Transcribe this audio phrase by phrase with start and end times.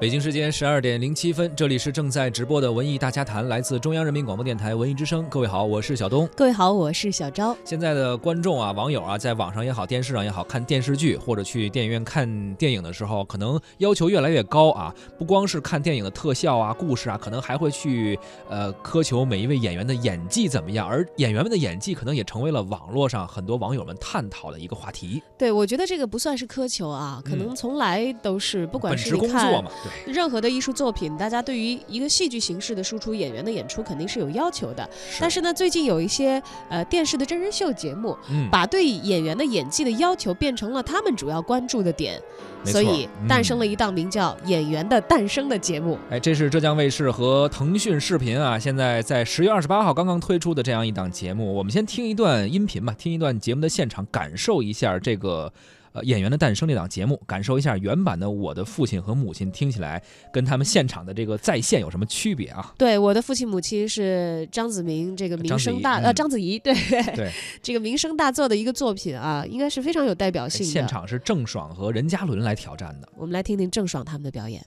[0.00, 5.28] 北京时间十二点零七分，这里是正在直播的文艺大家谈，来自中央人民广播电台文艺之声。
[5.28, 6.28] 各位好，我是小东。
[6.36, 7.56] 各位好，我是小昭。
[7.64, 14.94] 现在的观众啊，网友啊，在网上也好，电视上也好看电视剧或者去电影院看电影的时候，可能要求越来越高啊。
[15.18, 18.16] 不光是看电影的特效啊、故事啊，可能还会去
[18.48, 20.86] 呃苛求每一位演员的演技怎么样。
[20.86, 25.20] 而演员们的演技，可能也成为了网络上很多网友们探讨的一个话题。
[25.36, 29.68] 对，我觉得这个不算是苛求啊，可能从来都是，不管是本职工作嘛，
[30.04, 30.68] 对，任何的艺术。
[30.78, 34.88] 作品，大家对于一个戏剧形式的输出，演员的演出肯定是有要求的。
[35.18, 38.16] 但是呢，最近有一些呃电视的真人秀节目，
[38.48, 42.20] 把对演员的演技的要求变成了他们主要关注的点，
[42.64, 45.98] 所以诞生了一档名叫《演员的诞生》的节目。
[46.10, 51.52] 哎，这是浙江卫视和腾讯视频啊，现在在十月二十八号刚刚推出的这样一档节目。
[51.52, 55.52] 我们先听一段音频吧，听一段节目的现场，感受一下这个。
[55.98, 60.00] 呃，演员的诞生这档节目，感受一下原版的《我的父亲和母亲》，听起来
[60.32, 62.72] 跟他们现场的这个再现有什么区别啊？
[62.78, 66.74] 对，我的父亲母亲是张子明这个名声大呃章子怡对
[67.14, 67.30] 对
[67.62, 70.72] 这个名声大作的一个作品啊，应该是非常有代表性的。
[70.72, 74.64] 现场是郑爽和任嘉伦来挑战的，我们来听听郑爽他们的表演。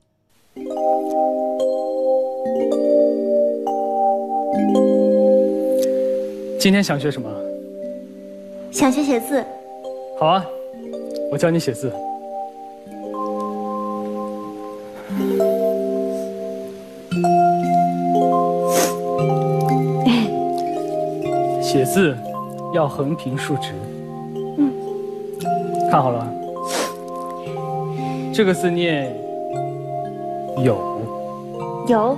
[6.60, 7.30] 今天想学什么？
[8.72, 9.44] 想学写字。
[10.20, 10.46] 好啊，
[11.32, 11.90] 我教你写字。
[21.64, 22.14] 写字
[22.74, 23.72] 要横平竖直。
[24.58, 24.74] 嗯，
[25.90, 26.28] 看好了，
[28.34, 29.16] 这个字念
[30.58, 30.78] 有。
[31.88, 32.18] 有。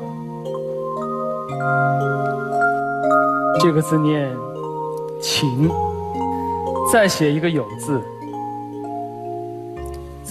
[3.59, 4.27] 这个字念
[5.21, 5.69] 情。
[6.91, 8.01] 再写一个有字，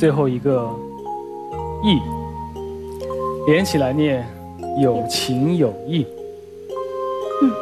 [0.03, 0.69] 最后一个
[1.85, 2.03] 义，
[3.47, 4.27] 连起来念
[4.81, 6.05] 有情有义。
[7.41, 7.53] 嗯，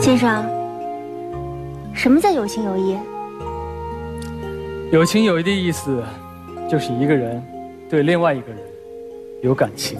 [0.00, 0.44] 先生，
[1.92, 2.96] 什么叫有情有义？
[4.92, 6.00] 有情有义的意思，
[6.70, 7.42] 就是一个人
[7.90, 8.58] 对另外一个人
[9.42, 9.98] 有感情，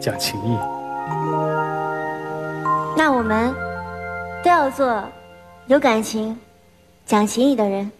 [0.00, 0.56] 讲情义。
[2.96, 3.52] 那我们
[4.42, 5.04] 都要做
[5.66, 6.36] 有感情、
[7.04, 7.90] 讲情义的人。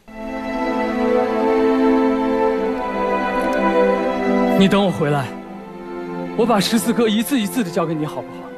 [4.59, 5.27] 你等我回来，
[6.37, 8.50] 我把十四哥一字一字的交给你，好不好？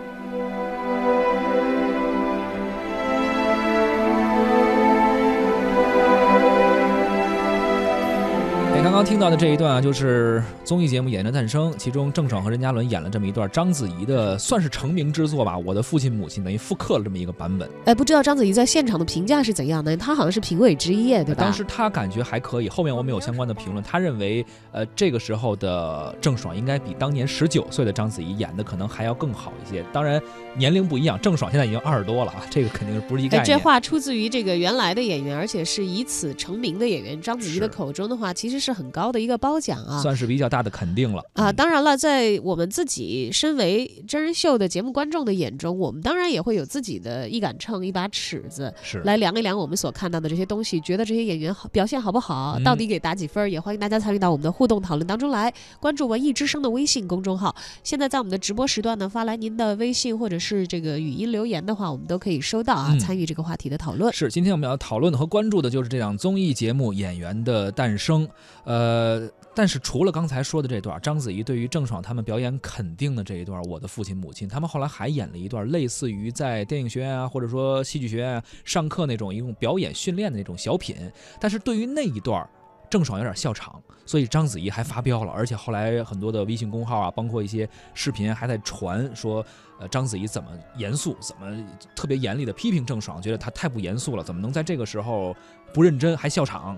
[8.83, 15.57] 刚刚听到的这一段啊，就是综艺节目《演员的诞生》，其中郑爽和任嘉伦演了这么一段章子怡的，算是成名之作吧。
[15.57, 17.71] 我的父亲母亲等于复刻了这么一个版本。
[17.85, 19.97] 哎，不知道章子怡在现场的评价是怎样的？
[19.97, 21.45] 她好像是评委之一，对吧？
[21.45, 23.83] 当时她感觉还可以，后面我们有相关的评论。
[23.85, 29.85] 她认为，呃，这个时候的郑爽应该比当年十九岁的章子怡演的可能还要更好一些。
[29.93, 30.21] 当然，
[30.57, 33.45] 年龄不一样，郑爽现在已经二十多了啊，这个肯定是不是一概念。
[33.45, 39.63] 这话出自于这个原来的演员，而且是以此成名的演员章子怡的口中的话，其实是很高的一个褒。
[39.63, 41.53] 奖啊，算是比较大的肯定了啊！
[41.53, 53.49] 当然了，在我们自己身为真人秀的节目观众的眼中，我们当然也会有自己的一杆秤、一把尺子，是来量一量我们所看到的这些东西，觉得这些演员好表现好不好，到底给打几分？
[53.49, 57.55] 也欢迎大家参与到我们的互动讨论当中来，关注文艺之声的微信公众号。
[57.85, 64.13] 现在在我们的直播时段呢，发来您的微信或者是这个语音留言的话，我们都可以收到啊，参与这个话题的讨论。
[64.13, 68.27] 是，今天我们要讨论和关注的就是这档综艺节目《演员的诞生》，
[68.65, 69.31] 呃。
[69.55, 80.97] 但是除了刚才说的这段，章子怡对于郑爽他们表演肯定的这一段，我的父亲母亲，他们后来还演了一段类似于在电影学院啊，或者说戏剧学院上课那种一种表演训练的那种小品。
[81.39, 82.49] 但是对于那一段，
[82.89, 89.45] 郑爽有点笑场，所以章子怡还发飙了，而且后来很多的微信公号啊，包括一些视频还在传说，
[89.79, 90.49] 呃，章子怡怎么
[90.79, 91.63] 严肃，怎么
[91.95, 95.37] 特别严厉的批评郑爽，觉得她太不严肃了，怎么能在这个时候
[95.75, 96.75] 不认真还笑场？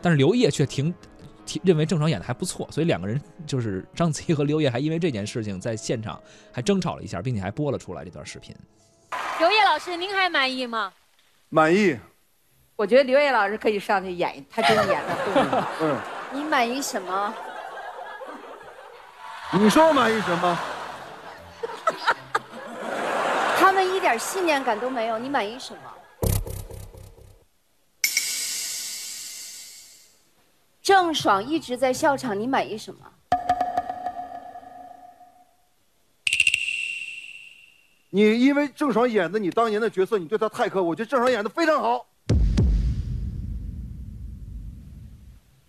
[0.00, 0.94] 但是刘烨却挺。
[1.62, 6.20] 认为郑爽演的还不错，所以两个人就是章子怡和刘烨还因为这件事情在现场
[6.52, 8.54] 还争吵了一下，并且还播了出来这段视频。
[9.38, 10.92] 刘烨老师，您还满意吗？
[11.48, 11.98] 满意。
[12.76, 15.68] 我觉得刘烨老师可以上去演，他真的演的。
[15.80, 15.98] 嗯。
[16.32, 17.34] 你满意什么？
[19.52, 20.58] 你说我满意什么？
[23.56, 25.80] 他们一点信念感都没有，你满意什么？
[30.84, 33.00] 郑爽一直在笑场，你满意什么？
[38.10, 40.82] 你因为郑爽演的你当年的角色，你对她太苛刻。
[40.82, 42.06] 我觉得郑爽演的非常好。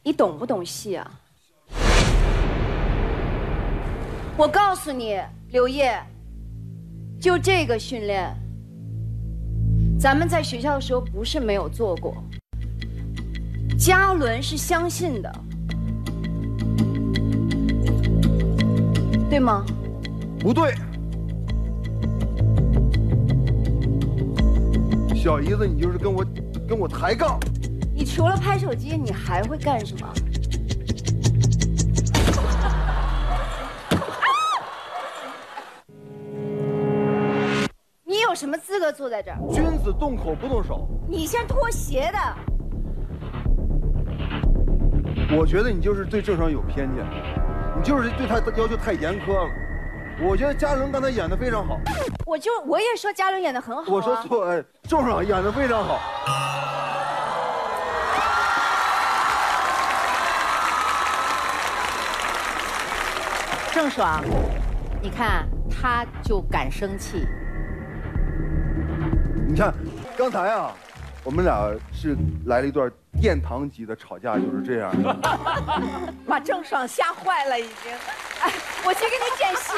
[0.04, 1.10] 你懂不懂戏啊？
[4.36, 5.98] 我告诉你，刘烨，
[7.22, 8.36] 就这个训练，
[9.98, 12.22] 咱们在学校的时候不是没有做过。
[13.78, 15.32] 嘉伦是相信的，
[19.30, 19.64] 对吗？
[20.40, 20.74] 不对，
[25.16, 26.26] 小姨子，你就是跟我
[26.68, 27.40] 跟我抬杠。
[27.94, 30.08] 你除了拍手机，你还会干什么？
[38.06, 39.38] 你有什么资格坐在这儿？
[39.52, 40.88] 君子动口不动手。
[41.08, 42.20] 你先脱鞋的。
[45.32, 47.06] 我觉得你就是对郑爽有偏见，
[47.76, 49.50] 你就是对他要求太严苛了。
[50.22, 51.80] 我觉得嘉伦刚才演的非常好。
[52.26, 53.92] 我就我也说嘉伦演的很好。
[53.92, 56.00] 我说错，哎，郑爽演的非常好。
[63.74, 64.24] 郑爽，
[65.02, 67.28] 你看他就敢生气。
[69.48, 69.74] 你看，
[70.18, 70.72] 刚才啊，
[71.26, 72.90] 我们俩是来了一段
[73.20, 74.94] 殿堂级的吵架，就是这样。
[76.28, 77.92] 把郑爽吓坏了，已经。
[78.42, 78.54] 哎，
[78.86, 79.74] 我去给你捡鞋。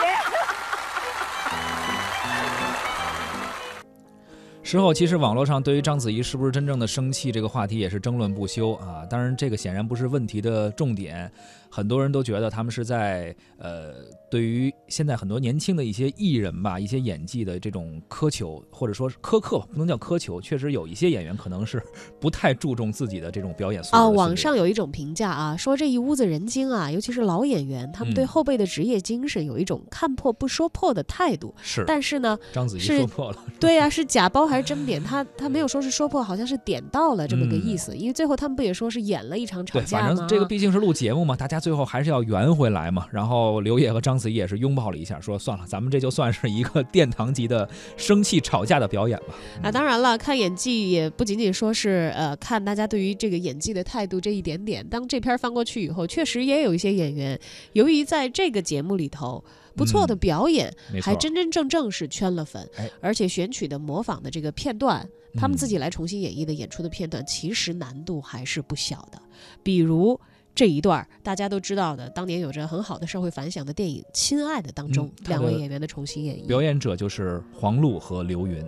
[4.68, 9.06] 事后，其实网络上对于章子怡是不是真正的生气这个话题也是争论不休啊。
[9.10, 11.32] 当然，这个显然不是问题的重点。
[11.70, 13.94] 很多人都觉得他们是在呃，
[14.32, 21.84] 对于现在很多年轻的一些艺人吧，一些演技的这种苛求，或者说是苛刻，不能叫苛求，确实有一些演员可能是
[22.22, 23.98] 不太注重自己的这种表演素质。
[23.98, 31.54] 啊，网上有一种评价啊，说这一屋子人精啊，尤其是老演员，他们对后辈的职业精神有一种看破不说破的态度。
[31.62, 33.44] 是，但是呢，章子怡说破了。
[33.60, 35.02] 对呀，是假包还是真贬？
[35.04, 37.96] 他他没有说是说破，好像是点到了这么个意思。
[37.96, 40.08] 因为最后他们不也说是演了一场吵架吗？
[40.08, 42.48] 反正这个毕竟是录节目嘛，大家最后还是要圆。
[42.58, 49.36] 回来嘛，然后刘烨和章子怡也是拥抱了一下，说算了，咱们这就算是一个殿堂级的生气吵架的表演吧。
[49.62, 54.84] 啊，当然了，看演技也不仅仅说是呃看大家对于这个演技的态度这一点点。
[54.88, 57.40] 当这篇翻过去以后，确实也有一些演员，
[57.74, 59.44] 由于在这个节目里头
[59.78, 62.70] 不错的表演，还真真正正是圈了粉，
[63.00, 69.22] 而且选取的模仿的这个片段，他们自己来重新演绎的演出的片段，其实难度还是不小的，
[69.64, 70.20] 比如。
[70.56, 78.66] 这一段大家都知道的，当年有着很好的社会反响的电影《亲爱的》当中，两位演员的重新演绎，表演者就是黄璐和刘云。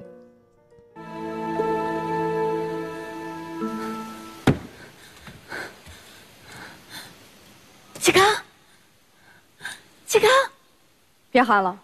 [7.99, 8.38] 季康，季康，
[11.31, 11.77] 别喊了，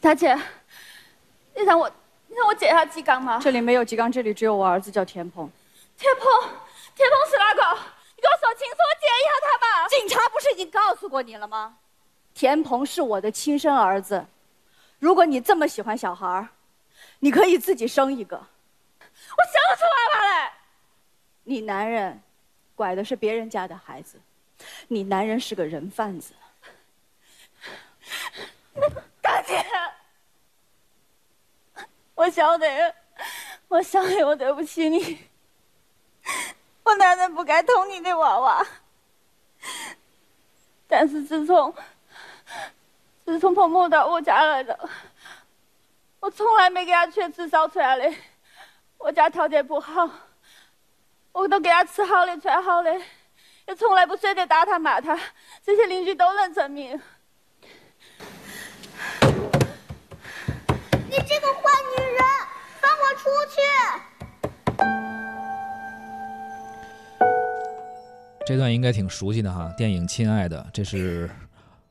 [0.00, 0.34] 大姐，
[1.54, 1.86] 你让我，
[2.28, 3.38] 你让我见下季刚吗？
[3.42, 5.50] 这里没有季刚，这里只有我儿子叫田鹏。
[5.98, 6.24] 田鹏，
[6.94, 7.78] 田鹏是哪个？
[8.16, 9.88] 你给我说清楚，我见一下他吧。
[9.88, 11.76] 警察不是已经告诉过你了吗？
[12.32, 14.24] 田鹏是我的亲生儿子。
[14.98, 16.48] 如果你这么喜欢小孩儿
[17.20, 18.36] 你可以自己生一个。
[18.36, 20.52] 我生不出娃娃来。
[21.44, 22.20] 你男人
[22.74, 24.18] 拐的是别人家的孩子，
[24.88, 26.32] 你男人是个人贩子。
[29.20, 29.64] 大姐，
[32.14, 32.94] 我晓得，
[33.68, 35.26] 我晓得，我对不起你。
[36.84, 38.66] 我男人不该偷你的娃娃，
[40.86, 41.74] 但是自从
[43.24, 44.88] 自从婆婆到我家来的，
[46.20, 48.12] 我从来没给他缺吃少穿的。
[48.96, 50.08] 我家条件不好，
[51.32, 53.00] 我都给他吃好的穿好的，
[53.66, 55.18] 也从来不舍得打他骂他，
[55.62, 57.00] 这些邻居都能证明。
[61.28, 61.60] 这个坏
[61.94, 62.16] 女人，
[62.80, 63.60] 放我出去！
[68.46, 71.28] 这段应该挺熟悉的哈，电影《亲爱的》，这是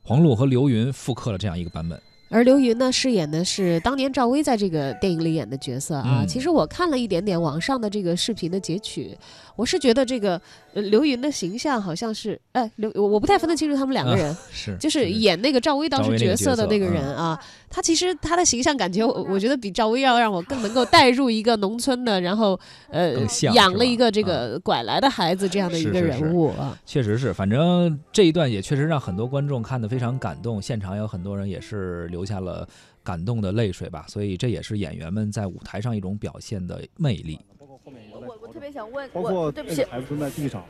[0.02, 2.02] 黄璐和刘云复刻了这样一个版本。
[2.30, 6.26] 而刘云呢，饰演的是当年赵薇在这个电影里演的角色啊。
[6.28, 9.16] 其实我看了一点点网上的这个视频的截取，
[9.56, 10.38] 我是觉得这个。
[10.74, 17.36] 刘云的形象好像是，哎，刘我不太分得清楚他们两个人，是就是演那个赵薇当时角色的那个人啊。
[17.70, 22.58] 他其实他的形象感觉，我我觉得比赵薇要让我更能够带入一个农村的，然后
[22.90, 23.14] 呃
[23.54, 26.76] 养了一个这个拐来的孩子这样的一个人物啊。
[26.86, 32.66] 确实是，反正这一段也确实让很多观众看得非常感动，现场有很多人也是留下了
[33.02, 34.06] 感动的泪水吧。
[34.08, 37.38] 所以这也是演员们在舞台上一种表现的魅力。
[37.84, 40.64] 我我特别想问，包括对不起，孩子蹲在地上，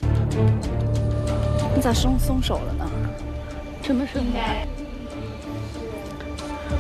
[1.75, 2.91] 你咋松松手了呢？
[3.83, 4.19] 什么事？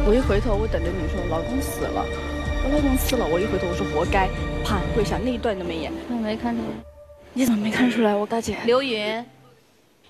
[0.06, 2.04] 我一回头，我等着你说老公死了，
[2.64, 4.28] 我老公死了，我一回头我说活该，
[4.64, 5.92] 啪跪下，那一段都没演。
[6.10, 6.68] 我没看出来，
[7.32, 8.14] 你怎么没看出来？
[8.14, 9.24] 我大姐刘云，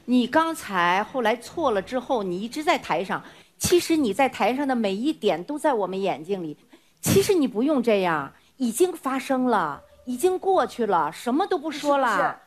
[0.05, 3.23] 你刚才后来错了之后，你一直在台上。
[3.59, 6.57] 其实你在台上的每一点都在我们眼睛里。
[7.01, 12.39] 其实你不用这样，已经发生了，已经过去了，什么都不说了。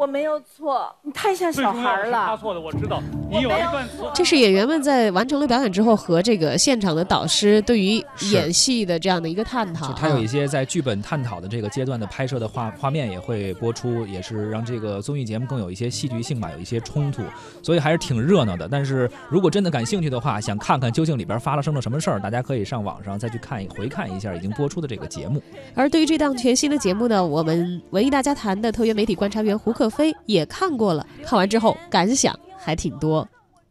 [0.00, 2.28] 我没有错，你太像小孩了。
[2.28, 3.02] 他错的，我知道。
[3.30, 4.10] 你有一段错。
[4.14, 8.02] 这是演员们在完成了表演之后和这个现场的导师对于
[8.32, 9.92] 演戏的这样的一个探讨。
[9.92, 17.22] 他有一些在剧本探讨的这个阶段的拍摄的画画面也会播出，也是让这个综艺节目更有一些戏剧性吧，有一些冲突，
[17.62, 18.66] 所以还是挺热闹的。
[18.66, 25.42] 但是如果真的感兴趣的话，想看看究竟里边发生了什么事儿，大家可以上网上再去看一回看一下已经播出的这个节目。
[25.74, 29.89] 而对于这档全新的节目呢，我们文艺大家谈的特约媒体观察员胡克。
[29.90, 33.28] 飞也看过了，看完之后感想还挺多。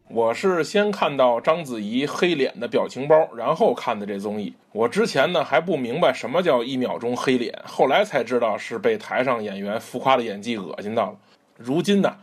[0.10, 4.54] 我是先看到章子怡黑脸的表情包，然后看的这综艺。
[4.72, 11.16] 我之前呢还不明白什么叫一秒钟黑脸，后来才知道是被台上演员浮夸的演技恶心到了。
[11.56, 12.16] 如今呢，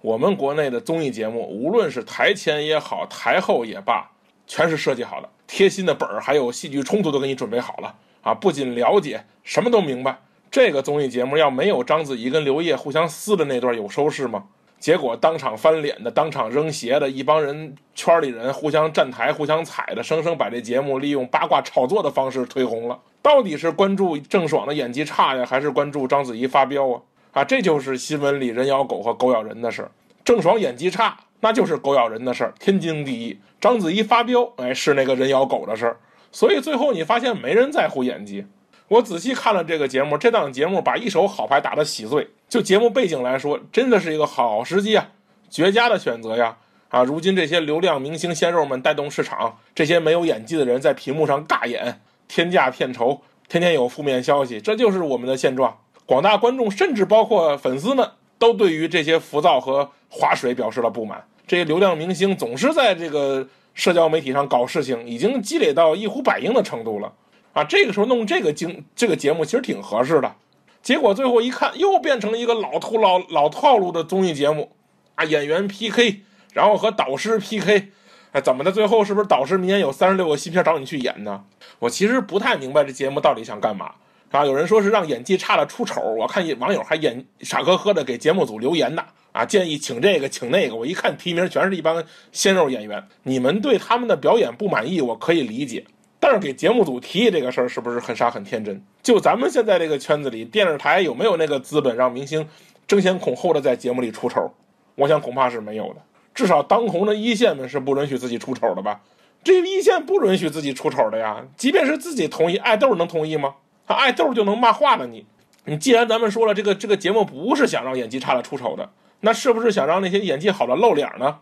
[0.00, 4.08] 我们国内的综艺节目，无论是台前也好，台后也罢，
[4.46, 8.32] 全是设计好的，贴心的本儿还有戏剧冲突都给你准备好了啊！
[8.32, 10.18] 不仅了解，什么都明白。
[10.54, 14.44] 这个综艺节目要没有章子怡跟刘烨互相撕的那段有收视吗？
[14.78, 22.96] 结果当场翻脸的、当场扔鞋的一帮人，圈里人互相站台、互相踩的，生生把这节目利用八卦炒作的方式推红了。
[23.20, 27.02] 到底是关注郑爽的演技差呀，还是关注章子怡发飙啊？
[27.32, 29.90] 啊，这就是新闻里人咬狗和狗咬人的事儿。
[30.24, 33.36] 郑爽演技差，那就是狗咬人的事儿，天经地义。
[33.60, 35.96] 章子怡发飙，哎，是那个人咬狗的事儿。
[36.30, 38.46] 所以最后你发现没人在乎演技。
[38.88, 42.28] 我仔细看了这个节目，这档节目把一手好牌打得稀碎。
[42.48, 45.08] 就节目背景来说，真的是一个好时机啊，
[45.48, 46.56] 绝佳的选择呀！
[46.90, 55.76] 啊，如今这些流量明星鲜肉们带动市场，这些没有演技的人在屏幕上尬演，天价片酬，天天有负面消息，这就是我们的现状。
[56.06, 61.24] 广大观众甚至包括粉丝们，都对于这些浮躁和划水表示了不满。
[61.46, 67.12] 这些流量明星总是在这个社交媒体上搞事情，已经积累到一呼百应的程度了。
[67.54, 70.34] 啊，这个时候弄这个经这个节目其实挺合适的，
[70.82, 74.72] 结果最后一看又变成了一个老套老老套路的综艺节目，
[75.14, 76.20] 啊，演员 PK，
[76.52, 77.90] 然后和导师 PK，
[78.32, 78.72] 哎，怎么的？
[78.72, 81.44] 最后是不是导师明年有三十六个新片找你去演呢？
[81.78, 83.92] 我其实不太明白这节目到底想干嘛。
[84.32, 90.74] 啊，有人说是让演技差的出丑，我看网友还演傻呵呵的给节目组留言呢，啊，建议请这个请那个。
[90.74, 95.86] 我一看提名全是一帮鲜肉演员，你们对他们的表演不满意，我可以理解。
[96.24, 98.82] 但是给节目组提议这个事儿是不是很傻很天真？
[99.02, 102.48] 就咱们现在这个圈子里，电视台有没有那个资本让明星
[102.86, 104.50] 争先恐后的在节目里出丑？
[104.94, 105.96] 我想恐怕是没有的。
[106.32, 109.02] 至少当红的一线们是不允许自己出丑的吧？
[109.42, 111.44] 这一线不允许自己出丑的呀。
[111.58, 113.56] 即便是自己同意，爱豆能同意吗？
[113.86, 115.26] 他爱豆就能骂化了你？
[115.66, 118.88] 你既然咱们说了，这个这个节目不是想让演技差的出丑的，
[119.20, 121.36] 那是不是想让那些演技好的露脸呢？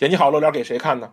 [0.00, 1.10] 演技好露脸给谁看呢？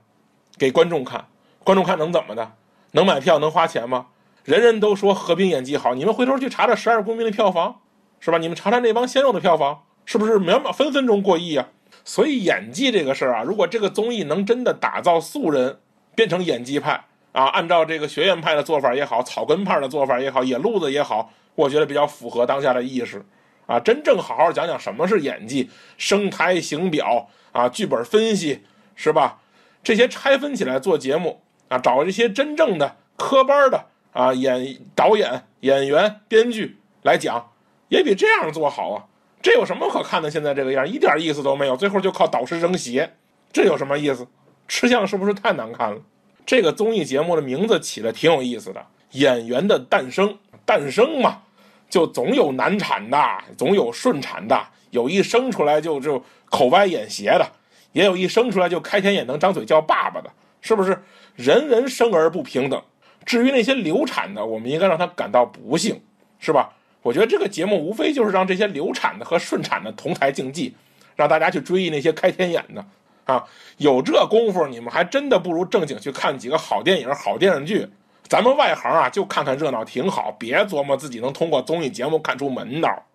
[0.57, 1.23] 给观众看，
[1.63, 2.51] 观众看能怎么的？
[2.95, 4.07] 能买票能花钱吗？
[4.45, 7.81] 人人都说何冰演技好，你们回头去查查《十二公民》的票房，
[8.21, 8.37] 是吧？
[8.37, 11.67] 你们查查那帮鲜肉的票房，是不是秒秒分分钟过亿啊？
[12.05, 15.79] 所以演技这个事儿啊，如果这个综艺能真的打造素人
[16.15, 23.25] 变成演技派啊，按照这个学院派的做法也好，草根派的做法也好，野路子也好，我觉得比较符合当下的意识
[23.65, 23.77] 啊。
[23.77, 28.63] 真正好好讲讲什么是演技，声台形表啊，剧本分析
[28.95, 29.39] 是吧？
[29.83, 31.41] 这些拆分起来做节目。
[31.67, 37.51] 啊，找这些真正的科班的啊，演导演、演员、编剧来讲，
[37.89, 39.05] 也比这样做好啊。
[39.41, 40.29] 这有什么可看的？
[40.29, 43.15] 现在这个样一点意思都没有，最后就靠导师扔鞋，
[43.53, 44.27] 这有什么意思？
[44.67, 45.99] 吃相是不是太难看了？
[46.45, 48.79] 这个综艺节目的名字起的挺有意思的，
[49.11, 50.29] 《演员的诞生》。
[50.67, 51.43] 诞生嘛，
[51.87, 53.17] 就总有难产的，
[53.55, 57.47] 总有顺产的，有一生出来就就口歪眼斜的，
[57.91, 60.31] 也有一生出来就开天眼能张嘴叫爸爸的，
[60.61, 60.99] 是不是？
[61.35, 62.81] 人人生而不平等，
[63.25, 66.01] 至于那些流产的，我们应该让他感到不幸，
[66.39, 66.73] 是吧？
[67.01, 70.73] 我觉得这个节目无非就是让这些流产的和顺产的同台竞技，
[71.15, 72.83] 让大家去追忆那些开天眼的
[73.25, 73.43] 啊！
[73.77, 77.87] 有这功夫，你们还真的不如正经去看几个好电影、好电视剧。
[78.27, 83.05] 咱们外行啊，就看看热闹挺好，别琢磨自己能通过综艺节目看出门道。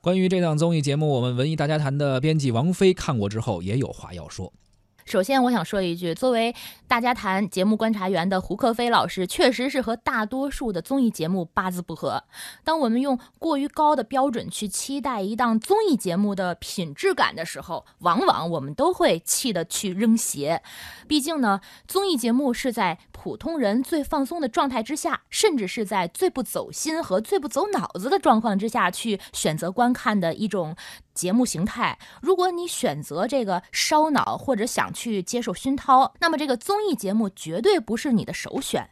[0.00, 4.52] 关于这档综艺节目，我们文艺大家谈的编辑王菲看过之后也有话要说。
[5.04, 6.54] 首先，我想说一句，作为
[6.88, 12.24] 大家谈节目观察员的胡克飞老师，确实是和大多数的综艺节目八字不合。
[12.64, 20.62] 当我们用过于高的标准去期待一档综艺节目的品质感的时候，往往我们都会气得去扔鞋。
[21.06, 30.74] 毕竟呢，综艺节目是在普通人最放松的状态之下，甚至是在最不走心和最不走脑子的状况之下去选择观看的一种。
[31.14, 38.90] 节目形态，如果你选择这个烧脑或者想去接受熏陶，那么这个综艺节目绝对不是你的首选。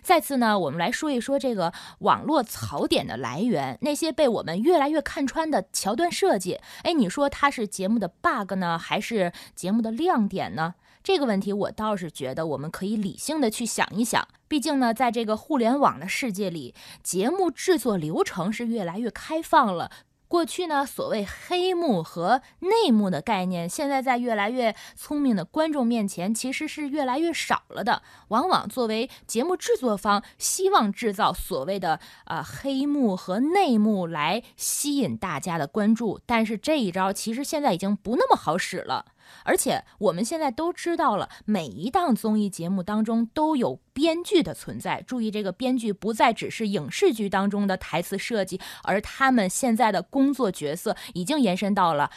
[0.00, 6.60] 再次呢，我们来说一说这个网络槽点的来源，那些被我们越来越看穿的桥段设计。
[6.84, 10.76] 哎，你说它是节目的 bug 呢，还是节目的亮点呢？
[11.02, 14.26] 这个问题我倒是觉得我们可以理性的去想一想。
[14.46, 19.90] 毕竟呢，在这个互联网的世界里，节目制作流程是越来越开放了。
[20.28, 28.02] 过去呢，所谓黑幕和内幕的概念，现在在越来越聪明的观众面前，其实是越来越少了的。
[28.28, 39.06] 往往作为节目制作方，希望制造所谓的啊黑幕和内幕来吸引大家的关注，但是这一招其实现在已经不那么好使了。
[39.44, 45.02] 而且我们现在都知道了，每一档综艺节目当中都有编剧的存在。
[45.02, 52.10] 注意，这个编剧不再只是影视剧当中的台词设计，而他们现在的工作角色已经延伸到了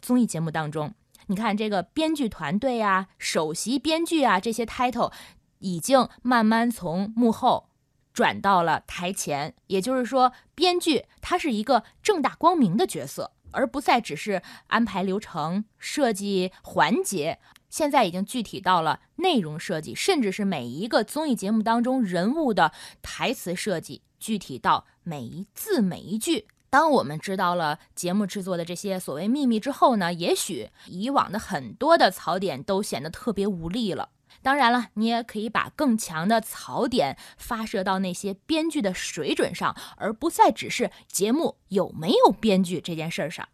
[0.00, 0.92] 综艺节目当中。
[1.26, 5.12] 你看，这个编剧团队啊、首席编剧啊这些 title，
[5.60, 7.68] 已经慢慢从幕后
[8.12, 9.54] 转到了台前。
[9.68, 13.30] 也就是说，编剧他是一个正大光明的角色。
[13.52, 17.38] 而不再只是安排流程、设计环节，
[17.70, 26.46] 现在已经具体到了内容设计，甚至是每一个综艺节目当中人物的台词设计，具体到每一字每一句。
[26.70, 34.08] 当我们知道了节目制作的这些所谓秘密之后呢，也许以往的很多的槽点都显得特别无力了。
[34.42, 43.48] 当然了，你也可以把更强的槽点发射到那些编剧的水准上，而不再只是节目有没有编剧这件事儿上。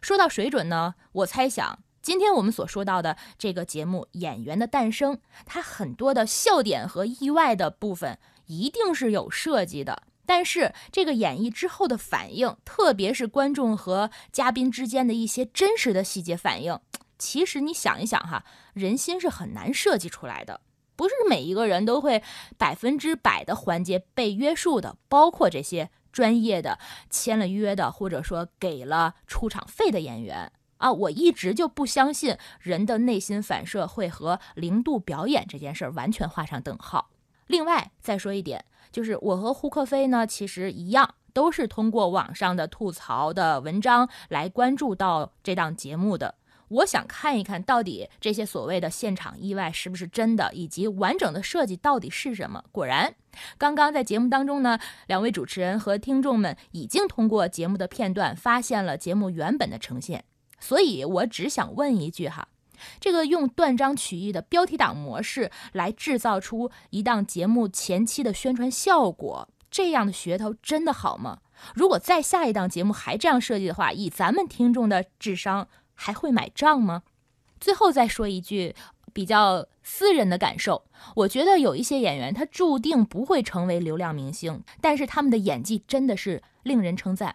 [0.00, 16.78] 说到水准呢，我猜想今天我们所说到的这个节目《演员的诞生》，它很多的笑点和意外的部分一定是有设计的，但是这个演绎之后的反应，特别是观众和嘉宾之间的一些真实的细节反应。
[17.18, 20.60] 其实你想一想哈，人心是很难设计出来的，
[20.94, 22.22] 不是每一个人都会
[22.56, 26.78] 百分之百的环节被约束的，包括这些专业的
[27.10, 30.92] 签了约的，或者说给了出场费的演员啊。
[30.92, 37.10] 我一直就不相信人的内心反射会和零度表演这件事儿完全画上等号。
[37.46, 46.34] 另外再说一点，就是我和胡克飞呢，其实一样，都是通过网上的吐槽的文章来关注到这档节目的。
[46.68, 52.62] 我想看一看到底这些所谓的现场意外是不是真的，以及完整的设计到底是什么。
[52.70, 53.14] 果然，
[53.56, 60.24] 刚刚在节目当中呢，两位主持人和听众们已经通过节目的片段发现了节目原本的呈现。
[60.60, 62.48] 所以我只想问一句哈，
[63.00, 71.38] 这个用断章取义的标题党模式来制造出一档节目前期的宣传效果，这样的噱头真的好吗？
[71.74, 75.66] 如果再下一档节目还这样设计的话，以咱们听众的智商。
[75.98, 77.02] 还会买账吗？
[77.58, 78.76] 最后再说一句
[79.12, 80.84] 比较私人的感受，
[81.16, 87.34] 我觉得有一些演员他注定不会成为流量明星，但是他们的演技真的是令人称赞。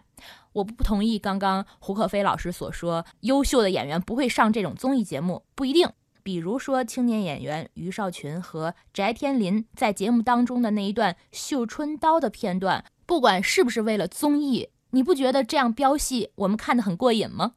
[0.54, 5.86] 我不同意刚刚胡可飞老师所说，优秀的演员不会上这种综艺节目，不一定。
[6.22, 17.52] 比如说青年演员于少群和翟天临在节目当中的那一段绣春刀的片段，不管是不是为了综艺，你不觉得这样飙戏我们看得很过瘾吗？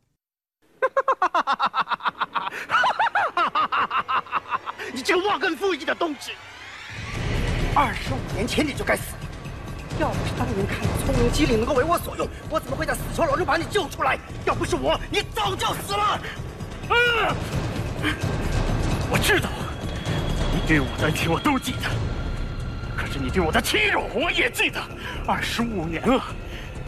[4.93, 6.31] 你这个忘恩负义的东西！
[7.75, 9.19] 二十五年前你就该死了。
[9.99, 14.17] 要不是当年看你聪明机灵，能够为我所用，我怎么会在死囚牢中把你救出来？
[14.45, 16.19] 要不是我，你早就死了。
[19.09, 19.49] 我知道，
[20.53, 21.89] 你对我的恩情我都记得，
[22.95, 24.81] 可是你对我的欺辱我也记得。
[25.27, 26.21] 二十五年了，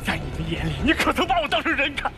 [0.05, 2.11] 在你的眼里，你可曾把我当成人看？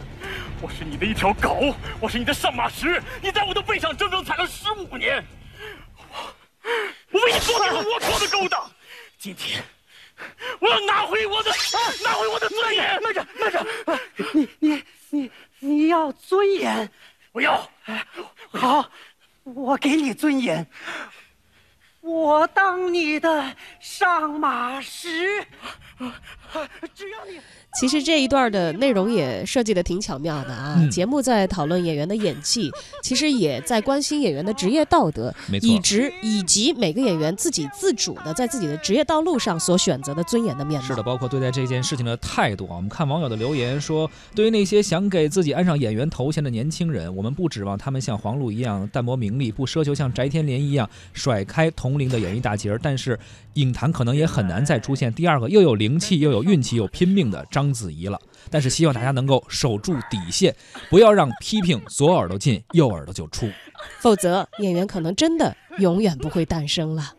[0.61, 5.25] 我是你的一条狗，我是你的上马石，你在我的背上整整踩了十五年，
[5.97, 6.35] 我
[7.11, 8.69] 我为你做尽了龌龊的勾当，
[9.17, 9.63] 今天
[10.59, 11.49] 我要拿回我的
[12.03, 13.01] 拿回我的尊严。
[13.01, 13.65] 慢着慢着，
[14.33, 16.87] 你你你你要尊严？
[17.31, 17.67] 我要。
[18.51, 18.87] 好，
[19.43, 20.67] 我给你尊严。
[22.01, 25.43] 我当你的上马石，
[26.93, 27.41] 只要你。
[27.79, 30.77] 其实这一段的内容也设计的挺巧妙的啊！
[30.91, 32.69] 节目在讨论演员的演技，
[33.01, 40.87] 其实也在关心演员的职业道德，以及以及每个演员自己自主的在自己的职业道路上所选择的尊严的面貌。
[40.87, 42.75] 是的，包括对待这件事情的态度啊！
[42.75, 53.17] 我们看网友的留言说，对于那些想给自己安上演员头衔的年轻人，我们不指望他们像黄璐一样淡泊名利，不奢求像翟天临一样甩开同龄的演艺大节儿，但是
[53.53, 57.60] 影坛可能也很难再出现第二个又有灵气又有运气又拼命的张。
[57.61, 58.19] 章子怡了，
[58.49, 60.55] 但是希望大家能够守住底线，
[60.89, 63.47] 不要让批评左耳朵进右耳朵就出，
[63.99, 67.13] 否则演员可能真的永远不会诞生了。